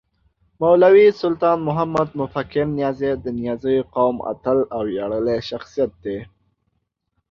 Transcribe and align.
مولوي 0.59 1.07
سلطان 1.21 1.57
محمد 1.67 2.09
مفکر 2.21 2.65
نیازی 2.77 3.11
د 3.23 3.25
نیازيو 3.39 3.87
قوم 3.95 4.15
اتل 4.31 4.59
او 4.73 4.81
وياړلی 4.89 5.37
شخصیت 5.49 5.91
دی 6.03 6.17